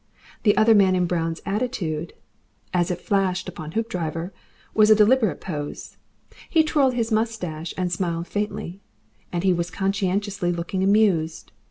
The 0.41 0.57
other 0.57 0.73
man 0.73 0.95
in 0.95 1.05
brown's 1.05 1.43
attitude, 1.45 2.13
as 2.73 2.89
it 2.89 2.99
flashed 2.99 3.47
upon 3.47 3.73
Hoopdriver, 3.73 4.33
was 4.73 4.89
a 4.89 4.95
deliberate 4.95 5.39
pose; 5.39 5.97
he 6.49 6.63
twirled 6.63 6.95
his 6.95 7.11
moustache 7.11 7.71
and 7.77 7.91
smiled 7.91 8.27
faintly, 8.27 8.81
and 9.31 9.43
he 9.43 9.53
was 9.53 9.69
conscientiously 9.69 10.51
looking 10.51 10.83
amused. 10.83 11.51